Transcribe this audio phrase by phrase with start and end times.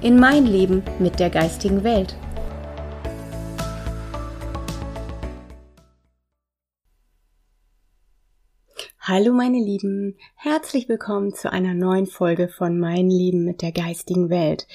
[0.00, 2.16] in mein Leben mit der geistigen Welt.
[9.02, 14.28] Hallo meine Lieben, herzlich willkommen zu einer neuen Folge von Mein Leben mit der geistigen
[14.28, 14.68] Welt.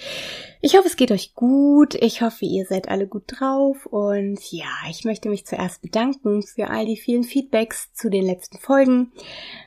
[0.62, 4.66] Ich hoffe, es geht euch gut, ich hoffe, ihr seid alle gut drauf und ja,
[4.90, 9.12] ich möchte mich zuerst bedanken für all die vielen Feedbacks zu den letzten Folgen.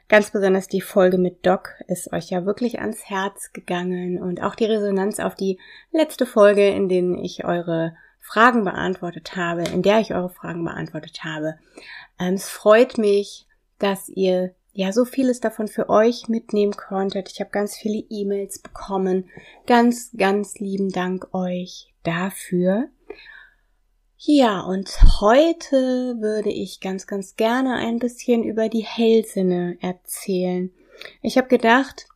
[0.08, 4.56] Ganz besonders die Folge mit Doc ist euch ja wirklich ans Herz gegangen und auch
[4.56, 5.60] die Resonanz auf die
[5.92, 11.22] letzte Folge, in denen ich eure Fragen beantwortet habe, in der ich eure Fragen beantwortet
[11.22, 11.60] habe.
[12.18, 13.47] Ähm, es freut mich,
[13.78, 17.30] dass ihr ja so vieles davon für euch mitnehmen konntet.
[17.32, 19.28] Ich habe ganz viele E-Mails bekommen.
[19.66, 22.88] Ganz, ganz lieben Dank euch dafür.
[24.18, 24.88] Ja, und
[25.20, 30.72] heute würde ich ganz, ganz gerne ein bisschen über die Hellsinne erzählen.
[31.22, 32.06] Ich habe gedacht,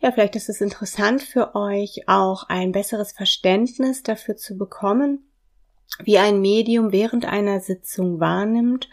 [0.00, 5.26] ja, vielleicht ist es interessant für euch auch ein besseres Verständnis dafür zu bekommen,
[6.02, 8.88] wie ein Medium während einer Sitzung wahrnimmt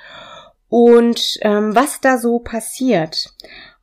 [0.70, 3.34] und ähm, was da so passiert.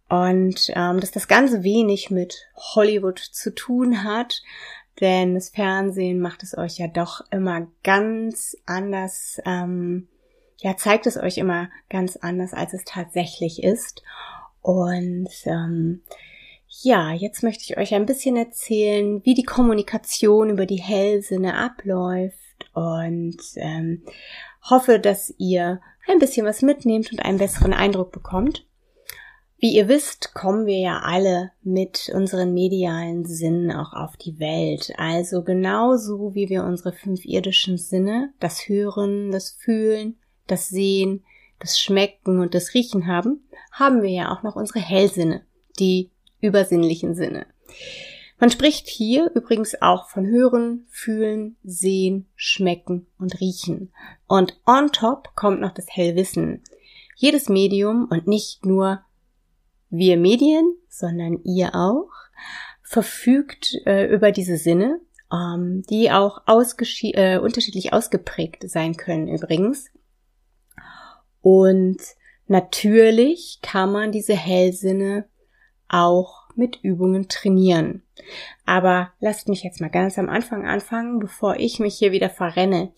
[0.08, 4.42] Und ähm, dass das Ganze wenig mit Hollywood zu tun hat,
[5.00, 10.08] denn das Fernsehen macht es euch ja doch immer ganz anders, ähm,
[10.58, 14.02] ja, zeigt es euch immer ganz anders, als es tatsächlich ist.
[14.62, 16.02] Und ähm,
[16.68, 22.70] ja, jetzt möchte ich euch ein bisschen erzählen, wie die Kommunikation über die Hellsinne abläuft
[22.72, 24.02] und ähm,
[24.70, 28.66] hoffe, dass ihr ein bisschen was mitnehmt und einen besseren Eindruck bekommt.
[29.58, 34.92] Wie ihr wisst, kommen wir ja alle mit unseren medialen Sinnen auch auf die Welt.
[34.98, 41.24] Also genauso wie wir unsere fünf irdischen Sinne, das Hören, das Fühlen, das Sehen,
[41.58, 45.42] das Schmecken und das Riechen haben, haben wir ja auch noch unsere Hellsinne,
[45.78, 47.46] die übersinnlichen Sinne.
[48.38, 53.92] Man spricht hier übrigens auch von Hören, Fühlen, Sehen, Schmecken und Riechen.
[54.26, 56.62] Und on top kommt noch das Hellwissen.
[57.14, 59.00] Jedes Medium und nicht nur
[59.88, 62.10] wir Medien, sondern ihr auch,
[62.82, 65.00] verfügt äh, über diese Sinne,
[65.32, 69.90] ähm, die auch äh, unterschiedlich ausgeprägt sein können übrigens.
[71.40, 71.98] Und
[72.48, 75.26] natürlich kann man diese Hellsinne
[75.88, 78.02] auch mit Übungen trainieren.
[78.64, 82.92] Aber lasst mich jetzt mal ganz am Anfang anfangen, bevor ich mich hier wieder verrenne.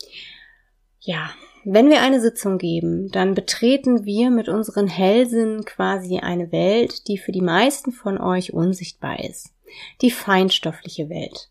[1.01, 1.31] Ja,
[1.65, 7.19] wenn wir eine Sitzung geben, dann betreten wir mit unseren Hellsinnen quasi eine Welt, die
[7.19, 9.53] für die meisten von euch unsichtbar ist.
[10.01, 11.51] Die feinstoffliche Welt.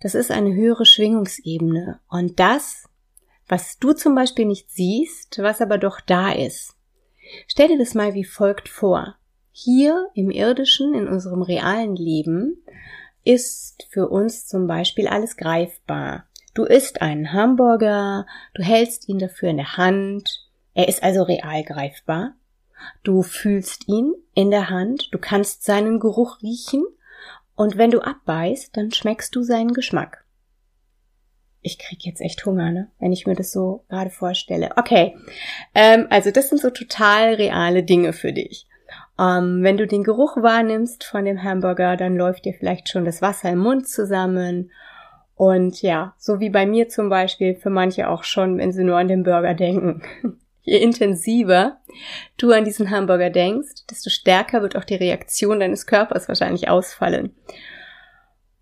[0.00, 2.00] Das ist eine höhere Schwingungsebene.
[2.08, 2.88] Und das,
[3.48, 6.74] was du zum Beispiel nicht siehst, was aber doch da ist.
[7.46, 9.16] Stell dir das mal wie folgt vor.
[9.52, 12.62] Hier im irdischen, in unserem realen Leben,
[13.24, 16.24] ist für uns zum Beispiel alles greifbar.
[16.54, 21.62] Du isst einen Hamburger, du hältst ihn dafür in der Hand, er ist also real
[21.64, 22.34] greifbar.
[23.02, 26.84] Du fühlst ihn in der Hand, du kannst seinen Geruch riechen
[27.54, 30.24] und wenn du abbeißt, dann schmeckst du seinen Geschmack.
[31.60, 32.90] Ich krieg jetzt echt Hunger, ne?
[32.98, 34.70] Wenn ich mir das so gerade vorstelle.
[34.76, 35.14] Okay,
[35.74, 38.66] ähm, also das sind so total reale Dinge für dich.
[39.20, 43.20] Ähm, wenn du den Geruch wahrnimmst von dem Hamburger, dann läuft dir vielleicht schon das
[43.20, 44.70] Wasser im Mund zusammen.
[45.34, 48.96] Und ja, so wie bei mir zum Beispiel, für manche auch schon, wenn sie nur
[48.96, 50.02] an den Burger denken.
[50.62, 51.78] Je intensiver
[52.36, 57.34] du an diesen Hamburger denkst, desto stärker wird auch die Reaktion deines Körpers wahrscheinlich ausfallen.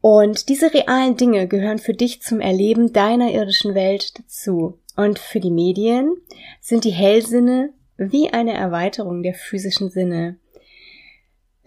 [0.00, 4.78] Und diese realen Dinge gehören für dich zum Erleben deiner irdischen Welt dazu.
[4.96, 6.14] Und für die Medien
[6.60, 10.38] sind die Hellsinne wie eine Erweiterung der physischen Sinne.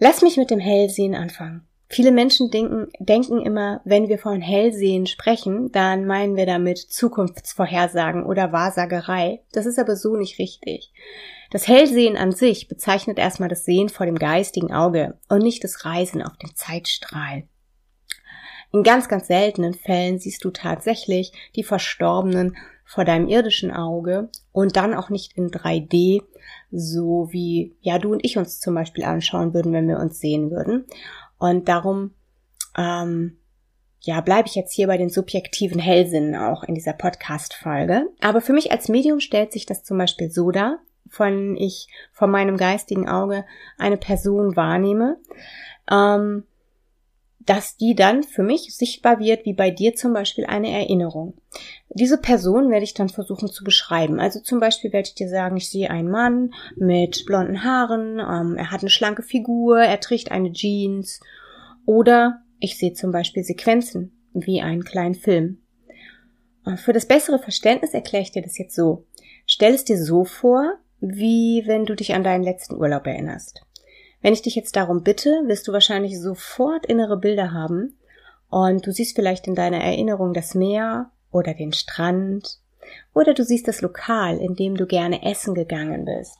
[0.04, 1.64] Lass mich mit dem Hellsehen anfangen.
[1.88, 8.24] Viele Menschen denken, denken immer, wenn wir von Hellsehen sprechen, dann meinen wir damit Zukunftsvorhersagen
[8.26, 9.44] oder Wahrsagerei.
[9.52, 10.92] Das ist aber so nicht richtig.
[11.52, 15.84] Das Hellsehen an sich bezeichnet erstmal das Sehen vor dem geistigen Auge und nicht das
[15.84, 17.44] Reisen auf dem Zeitstrahl.
[18.72, 24.76] In ganz, ganz seltenen Fällen siehst du tatsächlich die Verstorbenen vor deinem irdischen Auge und
[24.76, 26.22] dann auch nicht in 3D,
[26.70, 30.50] so wie ja du und ich uns zum Beispiel anschauen würden, wenn wir uns sehen
[30.50, 30.84] würden.
[31.38, 32.12] Und darum
[32.76, 33.38] ähm,
[34.00, 38.08] ja, bleibe ich jetzt hier bei den subjektiven Hellsinnen auch in dieser Podcast-Folge.
[38.20, 42.30] Aber für mich als Medium stellt sich das zum Beispiel so dar, von ich von
[42.30, 43.44] meinem geistigen Auge
[43.78, 45.18] eine Person wahrnehme,
[45.90, 46.44] ähm,
[47.46, 51.34] dass die dann für mich sichtbar wird, wie bei dir zum Beispiel eine Erinnerung.
[51.88, 54.20] Diese Person werde ich dann versuchen zu beschreiben.
[54.20, 58.56] Also zum Beispiel werde ich dir sagen, ich sehe einen Mann mit blonden Haaren, ähm,
[58.56, 61.20] er hat eine schlanke Figur, er trägt eine Jeans
[61.84, 65.58] oder ich sehe zum Beispiel Sequenzen wie einen kleinen Film.
[66.64, 69.04] Äh, für das bessere Verständnis erkläre ich dir das jetzt so.
[69.46, 73.62] Stell es dir so vor, wie wenn du dich an deinen letzten Urlaub erinnerst.
[74.22, 77.98] Wenn ich dich jetzt darum bitte, wirst du wahrscheinlich sofort innere Bilder haben
[78.48, 82.58] und du siehst vielleicht in deiner Erinnerung das Meer oder den Strand
[83.14, 86.38] oder du siehst das Lokal, in dem du gerne essen gegangen bist.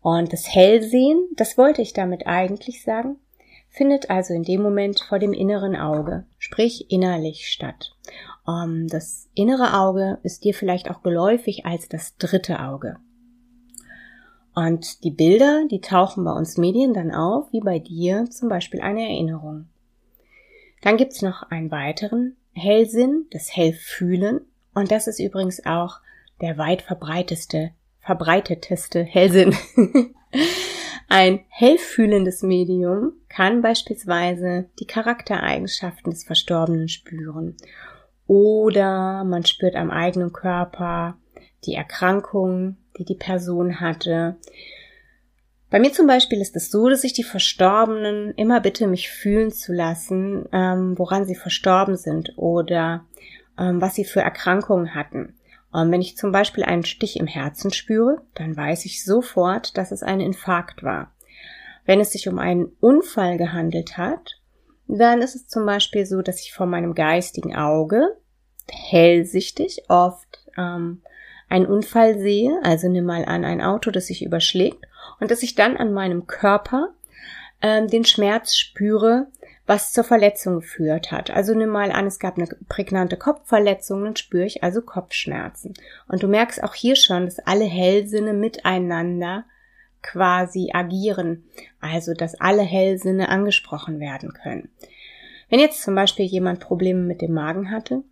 [0.00, 3.16] Und das Hellsehen, das wollte ich damit eigentlich sagen,
[3.68, 7.94] findet also in dem Moment vor dem inneren Auge, sprich innerlich statt.
[8.46, 12.96] Um, das innere Auge ist dir vielleicht auch geläufig als das dritte Auge.
[14.56, 18.80] Und die Bilder, die tauchen bei uns Medien dann auf, wie bei dir zum Beispiel
[18.80, 19.68] eine Erinnerung.
[20.80, 24.40] Dann gibt's noch einen weiteren Hellsinn, das Hellfühlen.
[24.74, 26.00] Und das ist übrigens auch
[26.40, 29.54] der weit verbreiteste, verbreiteteste Hellsinn.
[31.08, 37.56] Ein hellfühlendes Medium kann beispielsweise die Charaktereigenschaften des Verstorbenen spüren.
[38.26, 41.18] Oder man spürt am eigenen Körper
[41.64, 44.36] die Erkrankung, die die Person hatte.
[45.70, 49.50] Bei mir zum Beispiel ist es so, dass ich die Verstorbenen immer bitte, mich fühlen
[49.50, 53.04] zu lassen, ähm, woran sie verstorben sind oder
[53.58, 55.34] ähm, was sie für Erkrankungen hatten.
[55.72, 59.90] Und wenn ich zum Beispiel einen Stich im Herzen spüre, dann weiß ich sofort, dass
[59.90, 61.12] es ein Infarkt war.
[61.84, 64.40] Wenn es sich um einen Unfall gehandelt hat,
[64.88, 68.16] dann ist es zum Beispiel so, dass ich vor meinem geistigen Auge
[68.68, 71.02] hellsichtig oft ähm,
[71.48, 74.84] einen Unfall sehe, also nimm mal an ein Auto, das sich überschlägt,
[75.20, 76.94] und dass ich dann an meinem Körper
[77.62, 79.28] ähm, den Schmerz spüre,
[79.66, 81.30] was zur Verletzung geführt hat.
[81.30, 85.74] Also nimm mal an, es gab eine prägnante Kopfverletzung, dann spüre ich also Kopfschmerzen.
[86.08, 89.44] Und du merkst auch hier schon, dass alle Hellsinne miteinander
[90.02, 91.44] quasi agieren.
[91.80, 94.70] Also, dass alle Hellsinne angesprochen werden können.
[95.48, 98.02] Wenn jetzt zum Beispiel jemand Probleme mit dem Magen hatte,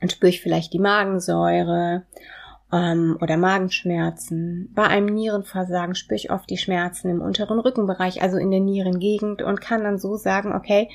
[0.00, 2.04] dann spüre ich vielleicht die Magensäure
[2.74, 4.70] ähm, oder Magenschmerzen.
[4.74, 9.42] Bei einem Nierenversagen spüre ich oft die Schmerzen im unteren Rückenbereich, also in der Nierengegend
[9.42, 10.88] und kann dann so sagen, okay,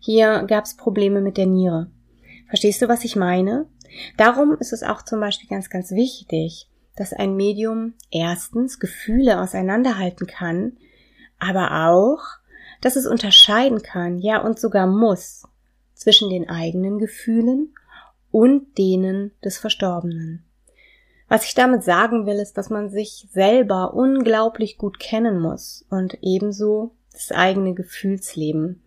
[0.00, 1.90] hier gab es Probleme mit der Niere.
[2.48, 3.66] Verstehst du, was ich meine?
[4.16, 10.26] Darum ist es auch zum Beispiel ganz, ganz wichtig, dass ein Medium erstens Gefühle auseinanderhalten
[10.26, 10.78] kann,
[11.38, 12.22] aber auch,
[12.80, 15.44] dass es unterscheiden kann, ja und sogar muss,
[15.94, 17.74] zwischen den eigenen Gefühlen
[18.30, 20.45] und denen des Verstorbenen.
[21.28, 26.18] Was ich damit sagen will, ist, dass man sich selber unglaublich gut kennen muss und
[26.22, 28.82] ebenso das eigene Gefühlsleben.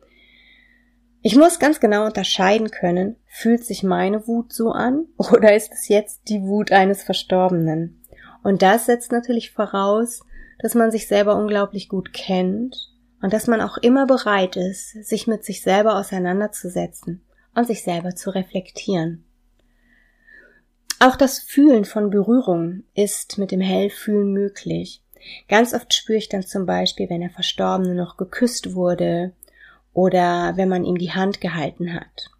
[1.21, 5.89] Ich muss ganz genau unterscheiden können, fühlt sich meine Wut so an oder ist es
[5.89, 8.01] jetzt die Wut eines Verstorbenen?
[8.41, 10.21] Und das setzt natürlich voraus,
[10.59, 15.27] dass man sich selber unglaublich gut kennt und dass man auch immer bereit ist, sich
[15.27, 17.21] mit sich selber auseinanderzusetzen
[17.53, 19.25] und sich selber zu reflektieren.
[20.99, 25.01] Auch das Fühlen von Berührung ist mit dem Hellfühlen möglich.
[25.47, 29.33] Ganz oft spüre ich dann zum Beispiel, wenn der Verstorbene noch geküsst wurde
[29.93, 32.31] oder wenn man ihm die Hand gehalten hat.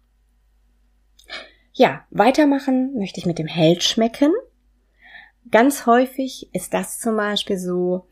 [1.72, 4.32] Ja, weitermachen möchte ich mit dem Hellschmecken.
[5.50, 8.06] Ganz häufig ist das zum Beispiel so,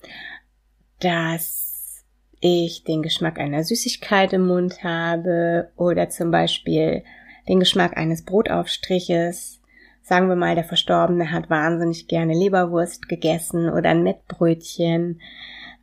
[1.01, 2.05] dass
[2.41, 7.05] ich den Geschmack einer Süßigkeit im Mund habe oder zum Beispiel
[7.49, 9.58] den Geschmack eines Brotaufstriches
[10.09, 15.21] sagen wir mal, der Verstorbene hat wahnsinnig gerne Leberwurst gegessen oder ein Mettbrötchen,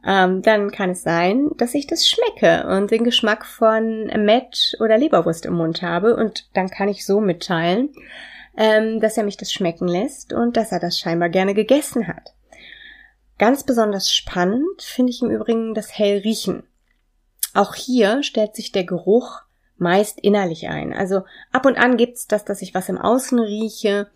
[0.05, 4.98] ähm, dann kann es sein, dass ich das schmecke und den Geschmack von Mett oder
[4.98, 7.89] Leberwurst im Mund habe und dann kann ich so mitteilen,
[8.58, 12.34] ähm, dass er mich das schmecken lässt und dass er das scheinbar gerne gegessen hat.
[13.38, 16.63] Ganz besonders spannend finde ich im Übrigen das Hellriechen.
[17.53, 19.45] Auch hier stellt sich der Geruch
[19.77, 20.94] meist innerlich ein.
[20.94, 24.08] Also ab und an gibt's das, dass ich was im Außen rieche,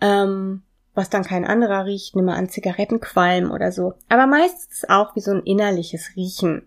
[0.00, 0.62] ähm,
[0.94, 3.94] was dann kein anderer riecht, nimm mal an Zigarettenqualm oder so.
[4.08, 6.62] Aber meistens auch wie so ein innerliches Riechen.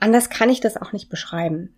[0.00, 1.74] Anders kann ich das auch nicht beschreiben.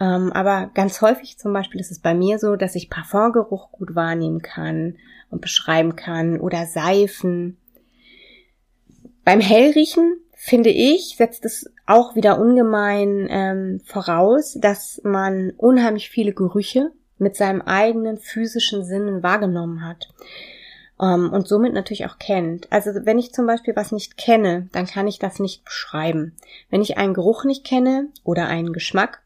[0.00, 3.94] Ähm, aber ganz häufig zum Beispiel ist es bei mir so, dass ich Parfumgeruch gut
[3.94, 4.96] wahrnehmen kann
[5.30, 7.58] und beschreiben kann oder Seifen.
[9.24, 16.32] Beim Hellriechen finde ich, setzt es auch wieder ungemein ähm, voraus, dass man unheimlich viele
[16.32, 20.08] Gerüche mit seinem eigenen physischen Sinnen wahrgenommen hat
[20.98, 22.72] ähm, und somit natürlich auch kennt.
[22.72, 26.34] Also wenn ich zum Beispiel was nicht kenne, dann kann ich das nicht beschreiben.
[26.70, 29.20] Wenn ich einen Geruch nicht kenne oder einen Geschmack,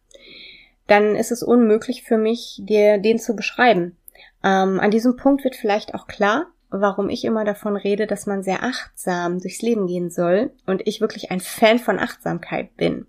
[0.89, 3.97] dann ist es unmöglich für mich, dir den zu beschreiben.
[4.43, 6.49] Ähm, an diesem Punkt wird vielleicht auch klar,
[6.81, 11.01] warum ich immer davon rede, dass man sehr achtsam durchs Leben gehen soll und ich
[11.01, 13.07] wirklich ein Fan von Achtsamkeit bin.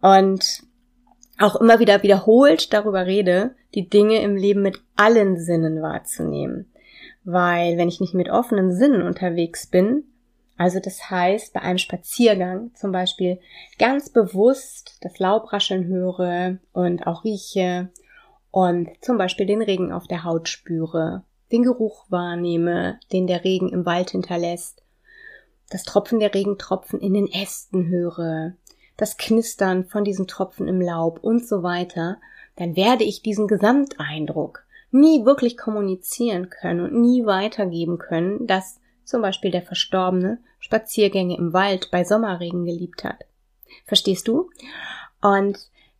[0.00, 0.62] Und
[1.38, 6.70] auch immer wieder wiederholt darüber rede, die Dinge im Leben mit allen Sinnen wahrzunehmen.
[7.24, 10.04] Weil wenn ich nicht mit offenen Sinnen unterwegs bin,
[10.56, 13.40] also das heißt, bei einem Spaziergang zum Beispiel
[13.78, 17.90] ganz bewusst das Laubrascheln höre und auch rieche
[18.50, 23.68] und zum Beispiel den Regen auf der Haut spüre, den Geruch wahrnehme, den der Regen
[23.68, 24.82] im Wald hinterlässt,
[25.70, 28.54] das Tropfen der Regentropfen in den Ästen höre,
[28.96, 32.18] das Knistern von diesen Tropfen im Laub und so weiter,
[32.56, 39.22] dann werde ich diesen Gesamteindruck nie wirklich kommunizieren können und nie weitergeben können, dass zum
[39.22, 43.24] Beispiel der Verstorbene Spaziergänge im Wald bei Sommerregen geliebt hat.
[43.84, 44.50] Verstehst du?
[45.20, 45.58] Und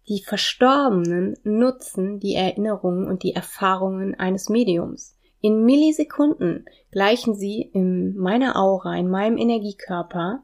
[0.09, 5.16] die Verstorbenen nutzen die Erinnerungen und die Erfahrungen eines Mediums.
[5.41, 10.43] In Millisekunden gleichen sie in meiner Aura, in meinem Energiekörper,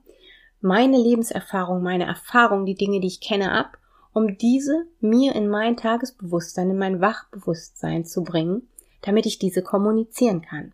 [0.61, 3.79] meine Lebenserfahrung, meine Erfahrung, die Dinge, die ich kenne, ab,
[4.13, 8.69] um diese mir in mein Tagesbewusstsein, in mein Wachbewusstsein zu bringen,
[9.01, 10.73] damit ich diese kommunizieren kann.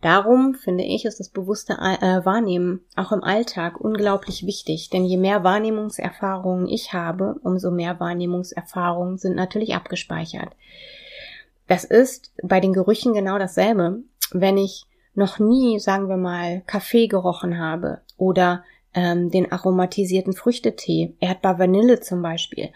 [0.00, 5.18] Darum finde ich, ist das bewusste äh, Wahrnehmen auch im Alltag unglaublich wichtig, denn je
[5.18, 10.56] mehr Wahrnehmungserfahrungen ich habe, umso mehr Wahrnehmungserfahrungen sind natürlich abgespeichert.
[11.70, 14.02] Das ist bei den Gerüchen genau dasselbe.
[14.32, 21.14] Wenn ich noch nie, sagen wir mal, Kaffee gerochen habe oder ähm, den aromatisierten Früchtetee,
[21.20, 22.70] Erdbeer Vanille zum Beispiel,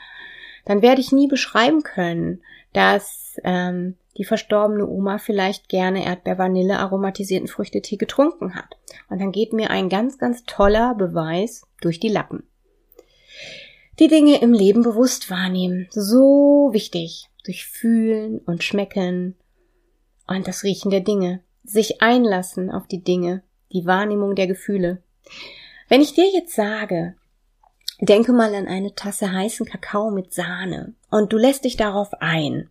[0.65, 7.49] dann werde ich nie beschreiben können, dass ähm, die verstorbene Oma vielleicht gerne Erdbeer-Vanille aromatisierten
[7.49, 8.77] Früchtetee getrunken hat.
[9.11, 12.45] Und dann geht mir ein ganz, ganz toller Beweis durch die Lappen.
[13.99, 15.87] Die Dinge im Leben bewusst wahrnehmen.
[15.91, 17.29] So wichtig.
[17.45, 19.37] Durch Fühlen und Schmecken
[20.27, 21.41] und das Riechen der Dinge.
[21.63, 23.43] Sich einlassen auf die Dinge.
[23.73, 25.03] Die Wahrnehmung der Gefühle.
[25.89, 27.15] Wenn ich dir jetzt sage,
[28.01, 32.69] denke mal an eine Tasse heißen Kakao mit Sahne und du lässt dich darauf ein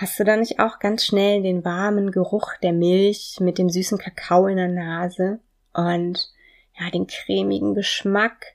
[0.00, 3.98] Hast du da nicht auch ganz schnell den warmen Geruch der Milch mit dem süßen
[3.98, 5.40] Kakao in der Nase
[5.74, 6.32] und
[6.78, 8.46] ja, den cremigen Geschmack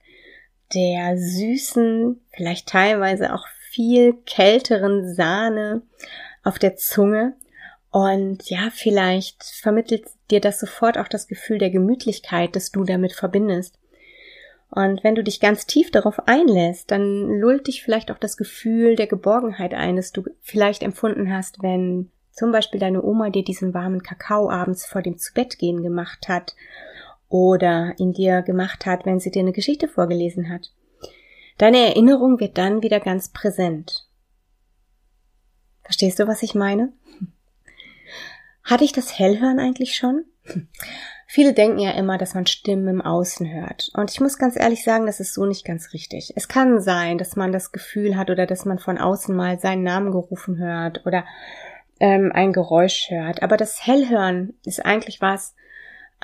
[0.73, 5.81] der süßen, vielleicht teilweise auch viel kälteren Sahne
[6.43, 7.33] auf der Zunge
[7.95, 13.13] und ja, vielleicht vermittelt dir das sofort auch das Gefühl der Gemütlichkeit, das du damit
[13.13, 13.79] verbindest.
[14.69, 18.97] Und wenn du dich ganz tief darauf einlässt, dann lullt dich vielleicht auch das Gefühl
[18.97, 23.73] der Geborgenheit ein, das du vielleicht empfunden hast, wenn zum Beispiel deine Oma dir diesen
[23.73, 26.53] warmen Kakao abends vor dem Zubettgehen gemacht hat
[27.29, 30.71] oder ihn dir gemacht hat, wenn sie dir eine Geschichte vorgelesen hat.
[31.57, 34.07] Deine Erinnerung wird dann wieder ganz präsent.
[35.83, 36.91] Verstehst du, was ich meine?
[38.63, 40.25] Hatte ich das Hellhören eigentlich schon?
[41.27, 43.89] Viele denken ja immer, dass man Stimmen im Außen hört.
[43.95, 46.33] Und ich muss ganz ehrlich sagen, das ist so nicht ganz richtig.
[46.35, 49.83] Es kann sein, dass man das Gefühl hat oder dass man von außen mal seinen
[49.83, 51.25] Namen gerufen hört oder
[51.99, 53.43] ähm, ein Geräusch hört.
[53.43, 55.55] Aber das Hellhören ist eigentlich was,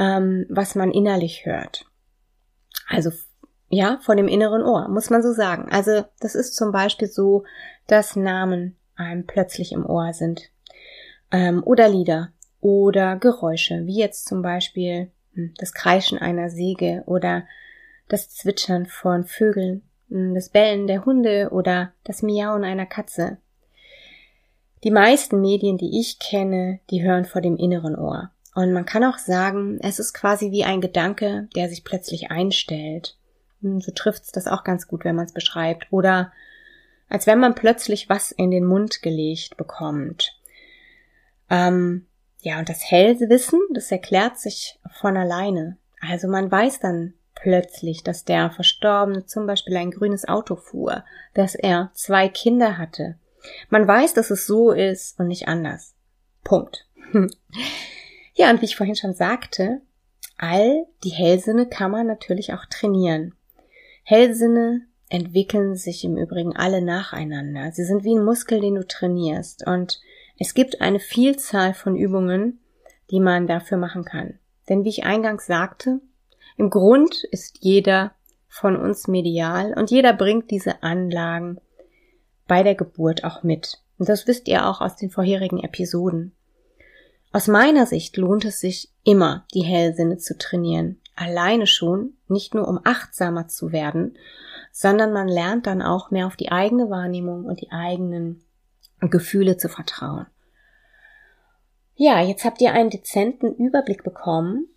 [0.02, 1.86] ähm, was man innerlich hört.
[2.90, 3.12] Also
[3.70, 5.72] ja, von dem inneren Ohr, muss man so sagen.
[5.72, 7.44] Also das ist zum Beispiel so,
[7.88, 10.50] dass Namen einem plötzlich im Ohr sind.
[11.32, 17.44] Ähm, oder Lieder oder Geräusche, wie jetzt zum Beispiel hm, das Kreischen einer Säge oder
[18.10, 23.38] das Zwitschern von Vögeln, hm, das Bellen der Hunde oder das Miauen einer Katze.
[24.84, 28.32] Die meisten Medien, die ich kenne, die hören vor dem inneren Ohr.
[28.54, 33.18] Und man kann auch sagen, es ist quasi wie ein Gedanke, der sich plötzlich einstellt.
[33.62, 35.88] Hm, so trifft's das auch ganz gut, wenn man es beschreibt.
[35.92, 36.32] Oder
[37.08, 40.38] als wenn man plötzlich was in den Mund gelegt bekommt.
[41.50, 42.08] Ähm,
[42.40, 45.78] ja, und das Hellwissen, das erklärt sich von alleine.
[46.00, 51.04] Also man weiß dann plötzlich, dass der Verstorbene zum Beispiel ein grünes Auto fuhr,
[51.34, 53.16] dass er zwei Kinder hatte.
[53.70, 55.94] Man weiß, dass es so ist und nicht anders.
[56.44, 56.88] Punkt.
[58.42, 59.82] ja, und wie ich vorhin schon sagte,
[60.38, 63.36] all die Hellsinne kann man natürlich auch trainieren.
[64.04, 67.72] Hellsinne entwickeln sich im Übrigen alle nacheinander.
[67.72, 69.68] Sie sind wie ein Muskel, den du trainierst.
[69.68, 70.02] Und
[70.40, 72.60] es gibt eine Vielzahl von Übungen,
[73.12, 74.40] die man dafür machen kann.
[74.70, 76.00] Denn wie ich eingangs sagte,
[76.58, 78.14] Im Grund ist jeder
[78.48, 81.60] von uns medial und jeder bringt diese Anlagen
[82.48, 83.82] bei der Geburt auch mit.
[84.00, 86.34] Und das wisst ihr auch aus den vorherigen Episoden.
[87.34, 91.00] Aus meiner Sicht lohnt es sich immer, die Hellsinne zu trainieren.
[91.16, 94.18] Alleine schon, nicht nur um achtsamer zu werden,
[94.72, 98.44] sondern man lernt dann auch mehr auf die eigene Wahrnehmung und die eigenen
[99.00, 100.26] Gefühle zu vertrauen.
[101.96, 104.68] Ja, jetzt habt ihr einen dezenten Überblick bekommen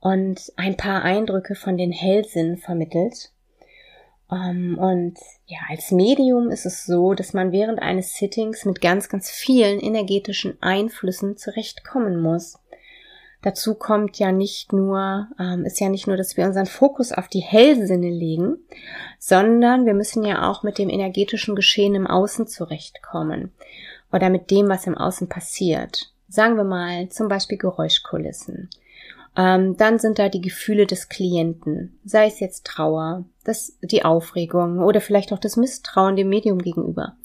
[0.00, 3.30] und ein paar Eindrücke von den Hellsinnen vermittelt.
[4.28, 8.80] Um, ähm, und ja, als Medium ist es so, dass man während eines Sittings mit
[8.80, 12.58] ganz, ganz vielen energetischen Einflüssen zurechtkommen muss.
[13.42, 17.28] Dazu kommt ja nicht nur, ähm, ist ja nicht nur, dass wir unseren Fokus auf
[17.28, 18.58] die Hellsinne legen,
[19.20, 23.52] sondern wir müssen ja auch mit dem energetischen Geschehen im Außen zurechtkommen
[24.12, 26.12] oder mit dem, was im Außen passiert.
[26.28, 28.68] Sagen wir mal zum Beispiel Geräuschkulissen.
[29.36, 34.78] Ähm, dann sind da die Gefühle des Klienten, sei es jetzt Trauer, das, die Aufregung
[34.78, 37.16] oder vielleicht auch das Misstrauen dem Medium gegenüber.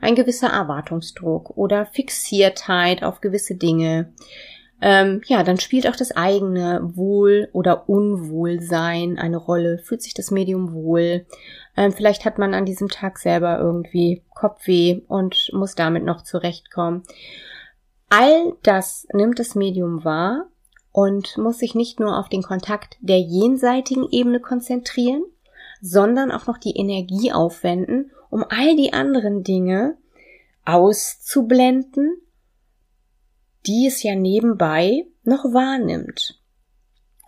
[0.00, 4.12] Ein gewisser Erwartungsdruck oder Fixiertheit auf gewisse Dinge.
[4.82, 9.78] Ähm, ja, dann spielt auch das eigene Wohl- oder Unwohlsein eine Rolle.
[9.78, 11.24] Fühlt sich das Medium wohl?
[11.76, 17.04] Ähm, vielleicht hat man an diesem Tag selber irgendwie Kopfweh und muss damit noch zurechtkommen.
[18.10, 20.48] All das nimmt das Medium wahr
[20.94, 25.24] und muss sich nicht nur auf den Kontakt der jenseitigen Ebene konzentrieren,
[25.80, 29.98] sondern auch noch die Energie aufwenden, um all die anderen Dinge
[30.64, 32.16] auszublenden,
[33.66, 36.40] die es ja nebenbei noch wahrnimmt.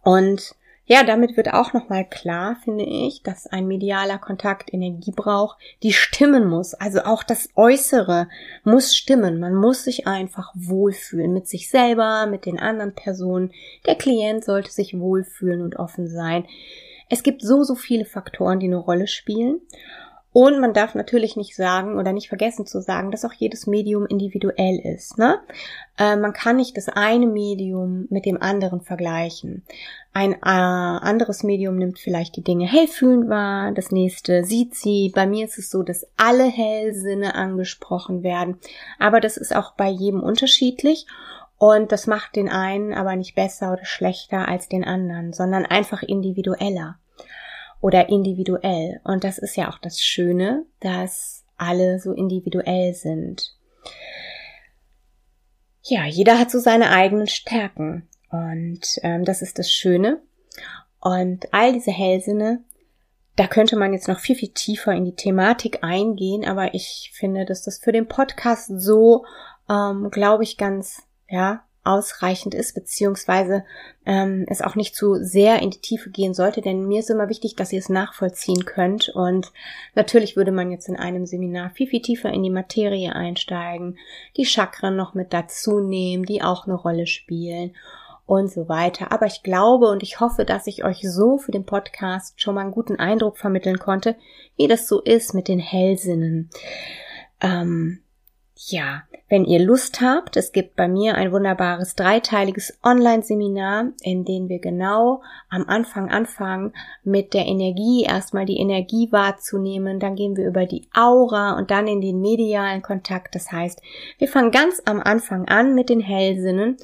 [0.05, 0.55] Und
[0.89, 5.93] ja, damit wird auch nochmal klar, finde ich, dass ein medialer Kontakt Energie braucht, die
[5.93, 6.75] stimmen muss.
[6.75, 8.29] Also auch das Äußere
[8.63, 9.41] muss stimmen.
[9.41, 13.53] Man muss sich einfach wohlfühlen mit sich selber, mit den anderen Personen.
[13.87, 16.47] Der Klient sollte sich wohlfühlen und offen sein.
[17.09, 19.61] Es gibt so, so viele Faktoren, die eine Rolle spielen.
[20.37, 24.05] Und man darf natürlich nicht sagen oder nicht vergessen zu sagen, dass auch jedes Medium
[24.05, 25.17] individuell ist.
[25.17, 25.39] Ne?
[25.97, 29.65] Äh, man kann nicht das eine Medium mit dem anderen vergleichen.
[30.17, 35.13] Ein äh, anderes Medium nimmt vielleicht die Dinge hellfühlend wahr, das nächste sieht sie.
[35.15, 38.57] Bei mir ist es so, dass alle Hellsinne angesprochen werden.
[38.99, 41.05] Aber das ist auch bei jedem unterschiedlich.
[41.59, 46.03] Und das macht den einen aber nicht besser oder schlechter als den anderen, sondern einfach
[46.03, 46.99] individueller
[47.83, 49.03] oder individuell.
[49.05, 53.55] Und das ist ja auch das Schöne, dass alle so individuell sind.
[55.83, 58.09] Ja, jeder hat so seine eigenen Stärken.
[58.31, 60.21] Und ähm, das ist das Schöne.
[61.01, 62.65] Und all diese Hellsinne,
[63.37, 67.45] da könnte man jetzt noch viel, viel tiefer in die Thematik eingehen, aber ich finde,
[67.45, 69.25] dass das für den Podcast so,
[69.69, 73.65] ähm, glaube ich, ganz, ja, ausreichend ist, beziehungsweise
[74.05, 77.29] ähm, es auch nicht zu sehr in die Tiefe gehen sollte, denn mir ist immer
[77.29, 79.09] wichtig, dass ihr es nachvollziehen könnt.
[79.11, 79.53] Und
[79.95, 83.99] natürlich würde man jetzt in einem Seminar viel, viel tiefer in die Materie einsteigen,
[84.37, 87.75] die Chakren noch mit dazu nehmen, die auch eine Rolle spielen
[88.27, 89.13] und so weiter.
[89.13, 92.63] Aber ich glaube und ich hoffe, dass ich euch so für den Podcast schon mal
[92.63, 94.17] einen guten Eindruck vermitteln konnte,
[94.57, 96.51] wie das so ist mit den Hellsinnen.
[97.41, 98.01] Ähm,
[98.59, 104.49] ja, wenn ihr Lust habt, es gibt bei mir ein wunderbares dreiteiliges Online-Seminar, in dem
[104.49, 106.73] wir genau am Anfang anfangen
[107.05, 111.87] mit der Energie, erstmal die Energie wahrzunehmen, dann gehen wir über die Aura und dann
[111.87, 113.35] in den medialen Kontakt.
[113.35, 113.83] Das heißt,
[114.19, 116.79] wir fangen ganz am Anfang an mit den Hellsinnen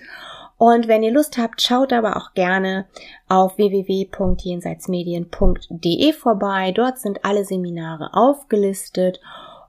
[0.62, 2.87] und wenn ihr Lust habt, schaut aber auch gerne
[3.29, 6.70] auf www.jenseitsmedien.de vorbei.
[6.70, 9.20] Dort sind alle Seminare aufgelistet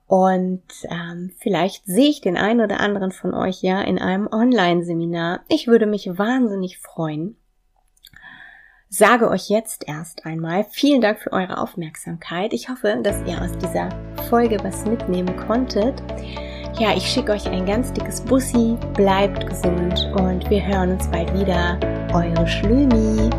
[0.06, 5.40] und ähm, vielleicht sehe ich den einen oder anderen von euch ja in einem Online-Seminar.
[5.48, 7.38] Ich würde mich wahnsinnig freuen.
[8.88, 12.54] Sage euch jetzt erst einmal vielen Dank für eure Aufmerksamkeit.
[12.54, 13.90] Ich hoffe, dass ihr aus dieser
[14.30, 16.04] Folge was mitnehmen konntet.
[16.80, 21.32] Ja, ich schicke euch ein ganz dickes Bussi, bleibt gesund und wir hören uns bald
[21.40, 21.78] wieder.
[22.14, 23.30] Eure Schlümi.